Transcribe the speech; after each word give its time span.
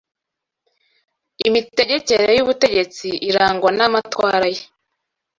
Imitegekere 1.47 2.29
y’ubutegetsi 2.33 3.07
irangwa 3.29 3.69
n’amatwara 3.77 4.47
ye 4.55 4.63